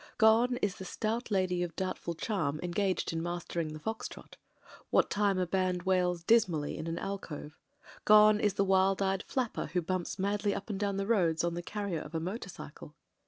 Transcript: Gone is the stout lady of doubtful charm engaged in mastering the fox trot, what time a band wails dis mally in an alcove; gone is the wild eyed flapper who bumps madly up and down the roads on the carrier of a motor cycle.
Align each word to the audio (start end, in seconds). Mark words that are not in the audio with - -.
Gone 0.27 0.57
is 0.63 0.77
the 0.77 0.83
stout 0.83 1.29
lady 1.29 1.61
of 1.61 1.75
doubtful 1.75 2.15
charm 2.15 2.59
engaged 2.63 3.13
in 3.13 3.21
mastering 3.21 3.67
the 3.71 3.77
fox 3.79 4.07
trot, 4.07 4.35
what 4.89 5.11
time 5.11 5.37
a 5.37 5.45
band 5.45 5.83
wails 5.83 6.23
dis 6.23 6.49
mally 6.49 6.75
in 6.75 6.87
an 6.87 6.97
alcove; 6.97 7.59
gone 8.03 8.39
is 8.39 8.55
the 8.55 8.65
wild 8.65 8.99
eyed 9.03 9.21
flapper 9.21 9.67
who 9.67 9.81
bumps 9.83 10.17
madly 10.17 10.55
up 10.55 10.71
and 10.71 10.79
down 10.79 10.97
the 10.97 11.05
roads 11.05 11.43
on 11.43 11.53
the 11.53 11.61
carrier 11.61 11.99
of 12.01 12.15
a 12.15 12.19
motor 12.19 12.49
cycle. 12.49 12.95